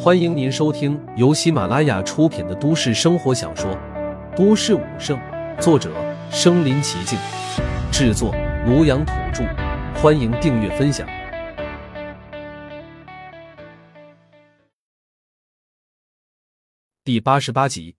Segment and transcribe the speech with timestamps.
[0.00, 3.68] 欢迎您收听由喜马拉雅出品的都市生活小说
[4.36, 5.18] 《都市武圣》，
[5.60, 5.92] 作者：
[6.30, 7.18] 身临其境，
[7.90, 8.32] 制作：
[8.64, 9.42] 庐阳土著。
[10.00, 11.04] 欢迎订阅分享。
[17.02, 17.96] 第八十八集，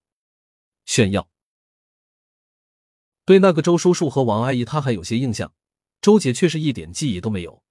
[0.86, 1.28] 炫耀。
[3.26, 5.52] 对那个周叔叔和王阿姨，他还有些印象，
[6.00, 7.62] 周姐却是一点记忆都没有。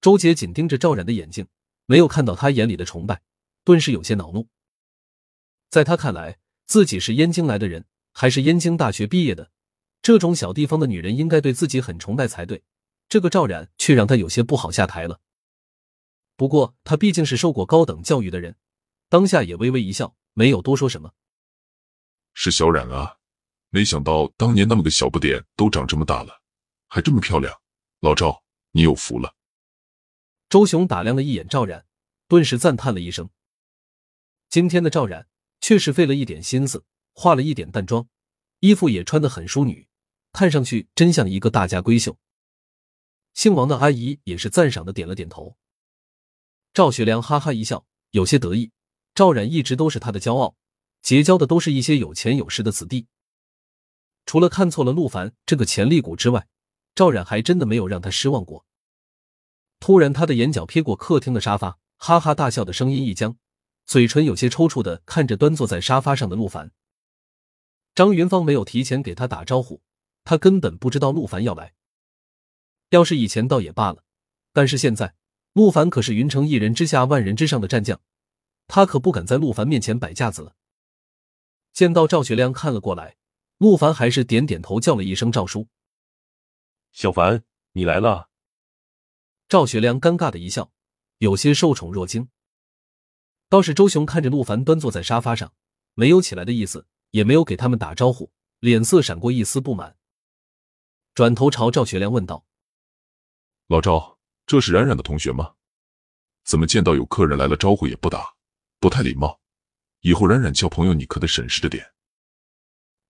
[0.00, 1.46] 周姐紧盯着赵冉的眼睛。
[1.90, 3.20] 没有看到他眼里的崇拜，
[3.64, 4.46] 顿时有些恼怒。
[5.70, 9.50] 在他看来，自己是燕京来的人，还是燕京大学毕业的，
[10.00, 12.62] 这种小地方的女人应该对自己很崇拜才对。
[13.08, 15.18] 这个赵冉却让他有些不好下台了。
[16.36, 18.54] 不过他毕竟是受过高等教育的人，
[19.08, 21.12] 当下也微微一笑，没有多说什么。
[22.34, 23.16] 是小冉啊，
[23.70, 26.40] 没想到当年那么个小不点都长这么大了，
[26.86, 27.52] 还这么漂亮。
[27.98, 29.34] 老赵，你有福了。
[30.50, 31.86] 周雄打量了一眼赵冉，
[32.26, 33.30] 顿时赞叹了一声。
[34.48, 35.28] 今天的赵冉
[35.60, 38.08] 确实费了一点心思，化了一点淡妆，
[38.58, 39.86] 衣服也穿得很淑女，
[40.32, 42.18] 看上去真像一个大家闺秀。
[43.32, 45.56] 姓王的阿姨也是赞赏的点了点头。
[46.74, 48.72] 赵学良哈哈一笑，有些得意。
[49.14, 50.56] 赵冉一直都是他的骄傲，
[51.00, 53.06] 结交的都是一些有钱有势的子弟。
[54.26, 56.48] 除了看错了陆凡这个潜力股之外，
[56.96, 58.66] 赵冉还真的没有让他失望过。
[59.80, 63.36] 突然，他的眼角瞥过客厅的沙发，哈哈大笑的声音一僵，
[63.86, 66.70] 嘴唇有些抽搐的看着端坐在沙发上的陆凡。
[67.94, 69.82] 张云芳没有提前给他打招呼，
[70.22, 71.74] 他根本不知道陆凡要来。
[72.90, 74.04] 要是以前倒也罢了，
[74.52, 75.14] 但是现在，
[75.54, 78.00] 陆凡可是云城一人之下万人之上的战将，
[78.68, 80.54] 他可不敢在陆凡面前摆架子了。
[81.72, 83.16] 见到赵学良看了过来，
[83.58, 85.68] 陆凡还是点点头，叫了一声“赵叔”。
[86.92, 88.29] 小凡，你来了。
[89.50, 90.70] 赵学良尴尬的一笑，
[91.18, 92.28] 有些受宠若惊。
[93.48, 95.52] 倒是周雄看着陆凡端坐在沙发上，
[95.94, 99.96] 没有起来的意思，也没有给他们打招呼，脸色闪过一丝不满，
[101.14, 102.46] 转头朝赵学良问道
[103.66, 105.56] ：“老赵，这是冉冉的同学吗？
[106.44, 108.36] 怎么见到有客人来了招呼也不打，
[108.78, 109.40] 不太礼貌。
[110.02, 111.92] 以后冉冉交朋友你可得审视着点。”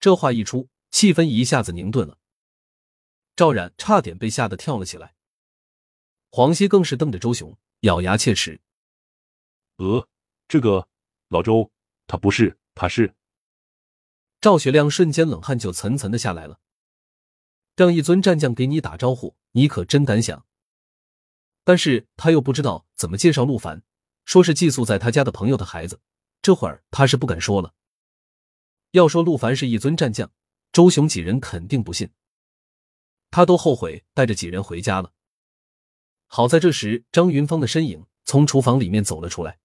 [0.00, 2.16] 这话一出，气氛一下子凝顿了。
[3.36, 5.14] 赵冉差点被吓得跳了起来。
[6.30, 8.60] 黄熙更是瞪着周雄，咬牙切齿
[9.78, 10.06] ：“呃，
[10.46, 10.86] 这个
[11.28, 11.70] 老周，
[12.06, 13.14] 他不是，他是。”
[14.40, 16.60] 赵学亮瞬间冷汗就涔涔的下来了。
[17.74, 20.46] 让一尊战将给你打招呼，你可真敢想。
[21.64, 23.82] 但是他又不知道怎么介绍陆凡，
[24.24, 26.00] 说是寄宿在他家的朋友的孩子，
[26.42, 27.74] 这会儿他是不敢说了。
[28.92, 30.30] 要说陆凡是一尊战将，
[30.72, 32.10] 周雄几人肯定不信，
[33.30, 35.12] 他都后悔带着几人回家了。
[36.32, 39.58] 好在这时，张云芳的身影从厨房里面走了出来。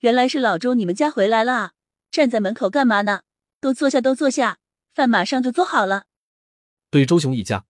[0.00, 1.72] 原来是老周，你们家回来了，
[2.10, 3.22] 站在门口干嘛呢？
[3.58, 4.58] 都坐下，都坐下，
[4.92, 6.04] 饭马上就做好了。
[6.90, 7.64] 对周雄一家，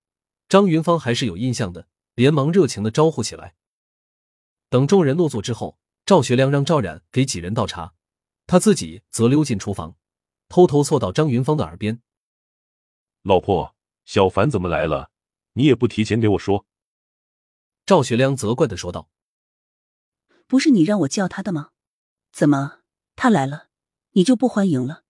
[0.48, 1.86] 张云芳还是有印象的，
[2.16, 3.54] 连忙热情的招呼起来。
[4.68, 7.94] 等众人落座之后，赵学良让赵冉给几人倒茶，
[8.48, 9.94] 他自己则溜进厨房，
[10.48, 12.02] 偷偷凑到张云芳的耳边
[13.22, 15.12] ：“老婆，小凡怎么来了？
[15.52, 16.66] 你也不提前给我说。”
[17.90, 19.10] 赵学良责怪的说道
[20.46, 21.72] ：“不是你让我叫他的吗？
[22.30, 22.82] 怎么
[23.16, 23.66] 他来了，
[24.12, 25.02] 你就不欢迎了？”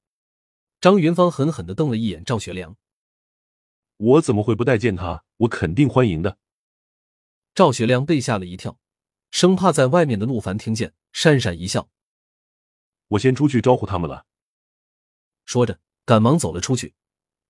[0.80, 2.78] 张云芳狠狠的瞪了一眼赵学良
[3.98, 5.26] ：“我怎么会不待见他？
[5.36, 6.38] 我肯定欢迎的。”
[7.54, 8.78] 赵学良被吓了一跳，
[9.30, 11.90] 生怕在外面的陆凡听见，讪讪一笑
[13.08, 14.24] ：“我先出去招呼他们了。”
[15.44, 16.94] 说着，赶忙走了出去。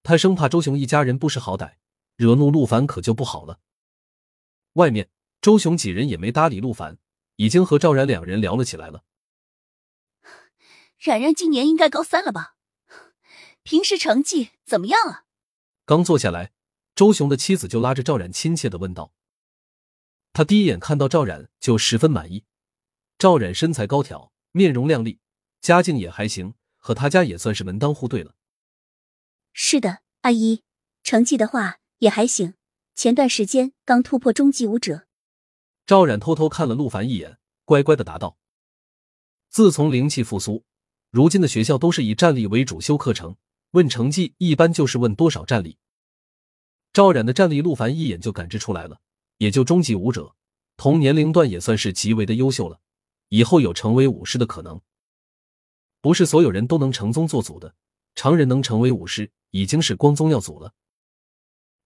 [0.03, 1.77] 他生怕周雄一家人不识好歹，
[2.17, 3.61] 惹怒陆凡，可就不好了。
[4.73, 5.09] 外面。
[5.41, 6.99] 周雄几人也没搭理陆凡，
[7.37, 9.05] 已经和赵冉两人聊了起来了。
[10.99, 12.57] 冉冉今年应该高三了吧？
[13.63, 15.25] 平时成绩怎么样啊？
[15.87, 16.53] 刚坐下来，
[16.95, 19.15] 周雄的妻子就拉着赵冉亲切的问道。
[20.33, 22.45] 他第一眼看到赵冉就十分满意。
[23.17, 25.21] 赵冉身材高挑，面容靓丽，
[25.61, 28.35] 家境也还行，和他家也算是门当户对了。
[29.53, 30.63] 是的，阿姨，
[31.03, 32.55] 成绩的话也还行，
[32.95, 35.07] 前段时间刚突破中级武者。
[35.91, 38.39] 赵冉偷偷看了陆凡一眼，乖乖的答道
[39.51, 40.65] ：“自从灵气复苏，
[41.11, 43.35] 如今的学校都是以战力为主修课程，
[43.73, 45.79] 问成绩一般就是问多少战力。
[46.93, 49.01] 赵冉的战力，陆凡一眼就感知出来了，
[49.39, 50.37] 也就中级武者，
[50.77, 52.79] 同年龄段也算是极为的优秀了，
[53.29, 54.81] 以后有成为武师的可能。
[56.01, 57.75] 不是所有人都能成宗做祖的，
[58.15, 60.73] 常人能成为武师，已经是光宗耀祖了。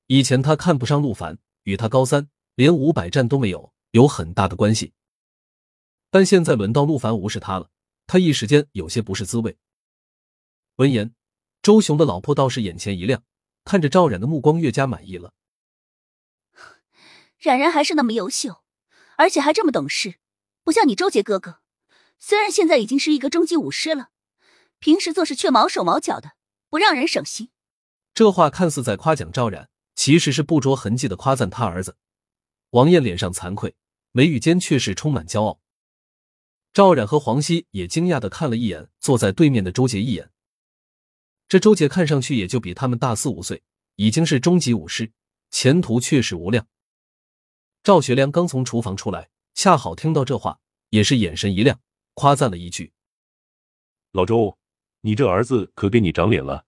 [0.09, 4.93] 以前他看不上陆凡，与他高三，连五百战都没有。”有很大的关系，
[6.11, 7.71] 但现在轮到陆凡无视他了，
[8.09, 9.57] 他一时间有些不是滋味。
[10.75, 11.15] 闻言，
[11.63, 13.23] 周雄的老婆倒是眼前一亮，
[13.63, 15.33] 看着赵冉的目光越加满意了。
[17.39, 18.65] 冉冉还是那么优秀，
[19.17, 20.17] 而且还这么懂事，
[20.65, 21.61] 不像你周杰哥哥，
[22.19, 24.09] 虽然现在已经是一个中级武师了，
[24.81, 26.33] 平时做事却毛手毛脚的，
[26.69, 27.51] 不让人省心。
[28.13, 31.97] 这话看似在夸奖赵冉，其实是不着痕迹的夸赞他儿子。
[32.71, 33.77] 王艳脸上惭愧，
[34.17, 35.61] 眉宇间却是充满骄傲。
[36.73, 40.31] 赵冉和黄熙也惊讶的看了一眼坐在对面的周杰一眼。
[41.49, 43.65] 这周杰看上去也就比他们大四五岁，
[43.97, 45.11] 已经是中级武师，
[45.51, 46.69] 前途确实无量。
[47.83, 50.61] 赵学良刚从厨房出来，恰好听到这话，
[50.91, 51.81] 也是眼神一亮，
[52.15, 52.93] 夸赞了一句
[54.13, 54.57] ：“老周，
[55.01, 56.67] 你这儿子可给你长脸了。”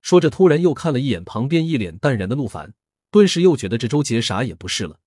[0.00, 2.72] 说着，突然又看了一眼旁边一脸淡然的陆凡，
[3.10, 4.98] 顿时又觉得这周杰啥也不是了。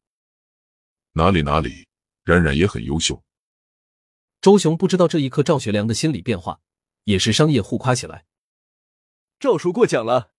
[1.17, 1.87] 哪里哪里，
[2.25, 3.23] 冉冉也很优秀。
[4.41, 6.59] 周雄不知道这一刻赵学良的心理变化，
[7.05, 8.25] 也是商业互夸起来。
[9.39, 10.33] 赵叔过奖了。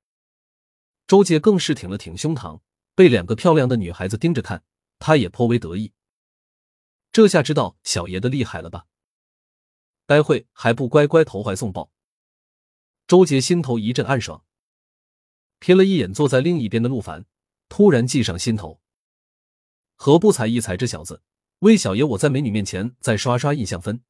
[1.06, 2.60] 周杰更是挺了挺胸膛。
[2.94, 4.64] 被两个漂亮的女孩子盯着看，
[4.98, 5.94] 他也颇为得意。
[7.10, 8.86] 这下知道小爷的厉害了吧？
[10.04, 11.90] 待会还不乖乖投怀送抱？
[13.06, 14.44] 周杰心头一阵暗爽，
[15.58, 17.24] 瞥了一眼坐在另一边的陆凡，
[17.70, 18.82] 突然计上心头。
[19.96, 21.22] 何不踩一踩这小子？
[21.60, 24.02] 魏小爷，我在美女面前再刷刷印象分。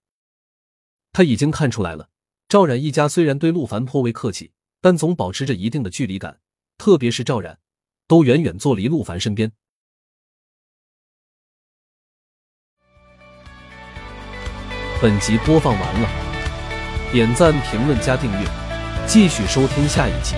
[1.13, 2.11] 他已经看出来了，
[2.49, 6.41] 赵冉一家虽然对陆凡颇为客气，但总保持着一定的距离感，
[6.77, 7.59] 特别是赵冉。
[8.09, 9.51] 都远远坐离陆凡身边。
[15.03, 16.09] 本集播放完了，
[17.13, 18.49] 点赞、评论、加订阅，
[19.09, 20.37] 继续收听下一集。